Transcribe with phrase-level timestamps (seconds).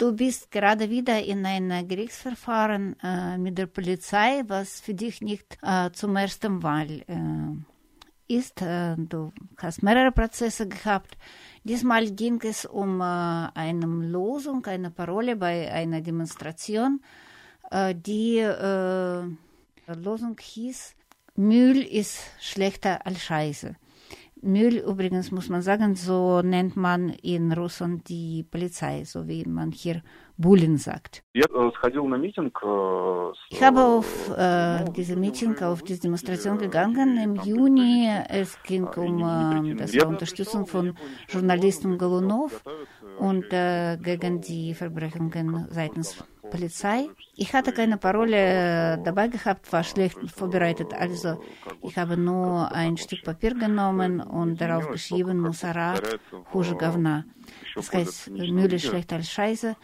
[0.00, 5.58] du bist gerade wieder in einem Gerichtsverfahren äh, mit der Polizei, was für dich nicht
[5.62, 8.60] äh, zum ersten Mal äh, ist.
[8.60, 11.18] Du hast mehrere Prozesse gehabt.
[11.64, 17.00] Diesmal ging es um eine Losung, eine Parole bei einer Demonstration.
[17.72, 18.38] Die
[19.88, 20.94] Losung hieß,
[21.34, 23.74] Müll ist schlechter als Scheiße.
[24.42, 29.70] Müll übrigens muss man sagen, so nennt man in Russland die Polizei, so wie man
[29.70, 30.02] hier
[30.36, 31.22] Bullen sagt.
[31.32, 31.44] Ich
[33.62, 38.08] habe auf äh, diese Meeting, auf diese Demonstration gegangen im Juni.
[38.28, 40.94] Es ging um äh, das war Unterstützung von
[41.28, 42.64] Journalisten Golunov
[43.18, 47.09] und äh, gegen die Verbrechungen seitens Polizei.
[47.35, 50.93] Ich hatte keine Parole dabei gehabt, war schlecht vorbereitet.
[50.93, 51.41] Also
[51.81, 56.19] ich habe nur ein Stück Papier genommen und darauf geschrieben Musarat,
[56.53, 57.25] Hуже говна.
[57.75, 59.75] Das heißt, Müll ist schlechter als Scheiße.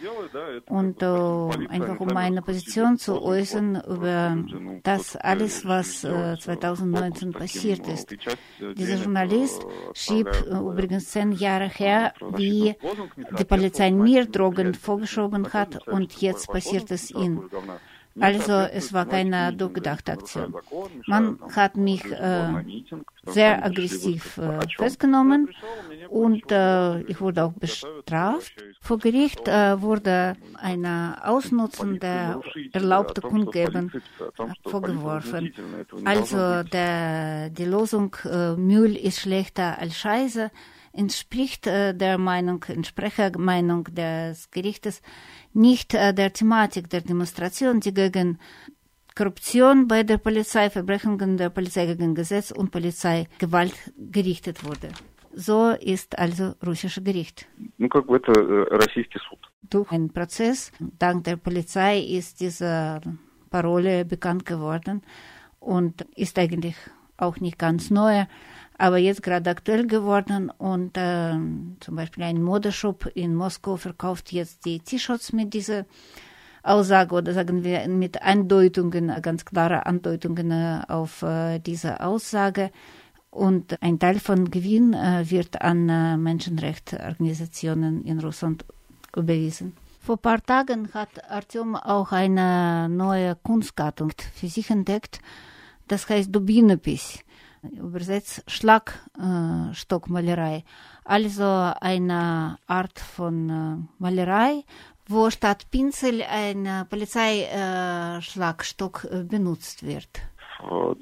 [0.67, 4.37] Und äh, einfach um meine Position zu äußern über
[4.83, 8.15] das alles, was äh, 2019 passiert ist.
[8.77, 12.75] Dieser Journalist schrieb äh, übrigens zehn Jahre her, wie
[13.37, 17.32] die Polizei mir Drogen vorgeschoben hat und jetzt passiert es ihm.
[18.18, 20.54] Also es war keine durchgedachte Aktion.
[21.06, 22.48] Man hat mich äh,
[23.26, 25.50] sehr aggressiv äh, festgenommen
[26.08, 28.54] und äh, ich wurde auch bestraft.
[28.80, 32.40] Vor Gericht äh, wurde eine Ausnutzen der
[32.72, 33.92] erlaubten Kundgeben
[34.64, 35.52] vorgeworfen.
[36.06, 40.50] Also der, die Losung äh, Müll ist schlechter als Scheiße
[40.95, 45.01] entspricht äh, der Meinung, Entsprechermeinung des Gerichtes
[45.53, 48.39] nicht äh, der Thematik der Demonstration, die gegen
[49.15, 54.89] Korruption bei der Polizei, Verbrechungen der Polizei gegen Gesetz und Polizeigewalt gerichtet wurde.
[55.33, 57.47] So ist also russisches Gericht.
[57.77, 58.31] Ну, как бы это
[58.75, 59.39] российский суд.
[59.61, 62.99] Durch einen Prozess, dank der Polizei, ist diese
[63.49, 65.01] Parole bekannt geworden
[65.59, 66.75] und ist eigentlich
[67.16, 68.26] auch nicht ganz neu
[68.78, 71.32] aber jetzt gerade aktuell geworden und äh,
[71.80, 75.86] zum Beispiel ein Modeshop in Moskau verkauft jetzt die T-Shirts mit dieser
[76.62, 82.70] Aussage oder sagen wir mit Andeutungen, ganz klare Andeutungen äh, auf äh, diese Aussage.
[83.30, 88.64] Und ein Teil von Gewinn äh, wird an äh, Menschenrechtsorganisationen in Russland
[89.14, 89.74] überwiesen.
[90.00, 95.20] Vor ein paar Tagen hat Artyom auch eine neue Kunstgattung für sich entdeckt.
[95.88, 97.22] Das heißt Dubinopis
[97.72, 100.64] übersetzt Schlagstockmalerei.
[101.04, 104.64] Also eine Art von äh, Malerei,
[105.08, 110.08] wo statt Pinsel ein Polizeischlagstock äh, benutzt wird.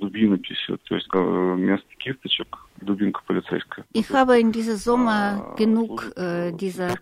[0.01, 2.49] Дубинописью, то есть вместо кисточек
[2.81, 3.85] дубинка полицейская.
[3.93, 6.97] Ich habe in diesem Sommer genug äh, dieser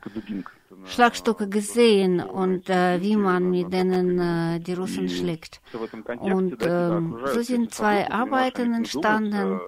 [0.84, 5.60] Schlagstocke gesehen und äh, wie man mit denen äh, die Russen schlägt.
[6.19, 7.00] Und äh,
[7.32, 9.60] so sind zwei Arbeiten entstanden,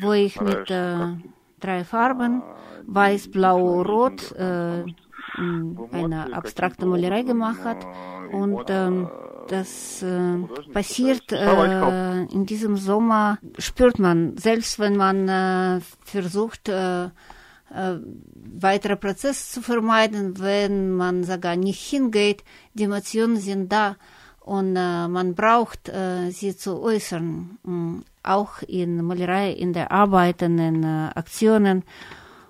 [0.00, 1.16] wo ich mit äh,
[1.60, 2.42] drei Farben,
[2.86, 4.84] weiß, blau, rot, äh,
[5.36, 7.86] eine abstrakte Malerei gemacht hat.
[8.32, 9.08] Und ähm,
[9.48, 10.38] das äh,
[10.72, 16.70] passiert äh, in diesem Sommer, spürt man, selbst wenn man äh, versucht,
[17.74, 18.00] äh, äh,
[18.60, 22.44] weitere Prozess zu vermeiden, wenn man sogar nicht hingeht.
[22.74, 23.96] Die Emotionen sind da
[24.40, 30.42] und äh, man braucht äh, sie zu äußern, äh, auch in Malerei, in der Arbeit,
[30.42, 31.82] in den äh, Aktionen.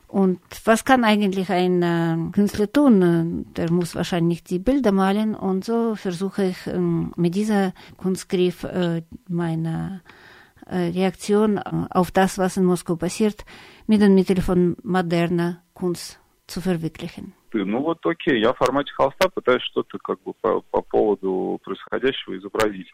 [0.09, 3.47] Und was kann eigentlich ein äh, Künstler tun?
[3.57, 9.03] Der muss wahrscheinlich die Bilder malen und so versuche ich äh, mit dieser Kunstgriff äh,
[9.29, 10.03] meine
[10.70, 13.46] Reaktion auf das, was in Moskau passiert,
[13.88, 17.34] mit den Mitteln von moderner Kunst zu verwirklichen.
[17.54, 22.38] Ну вот окей, я в формате холста пытаюсь что-то как бы по, по поводу происходящего
[22.38, 22.86] изобразить.